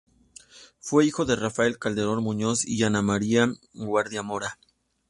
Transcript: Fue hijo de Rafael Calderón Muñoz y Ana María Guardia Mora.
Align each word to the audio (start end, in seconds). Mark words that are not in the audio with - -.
Fue 0.79 1.05
hijo 1.05 1.25
de 1.25 1.35
Rafael 1.35 1.77
Calderón 1.77 2.23
Muñoz 2.23 2.65
y 2.65 2.81
Ana 2.81 3.03
María 3.03 3.53
Guardia 3.75 4.23
Mora. 4.23 4.57